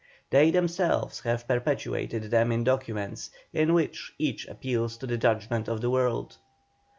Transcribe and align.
They 0.31 0.49
themselves 0.49 1.19
have 1.19 1.47
perpetuated 1.47 2.31
them 2.31 2.51
in 2.51 2.63
documents, 2.63 3.29
in 3.53 3.75
which 3.75 4.13
each 4.17 4.47
appeals 4.47 4.97
to 4.97 5.05
the 5.05 5.15
judgment 5.19 5.67
of 5.67 5.79
the 5.79 5.91
world. 5.91 6.37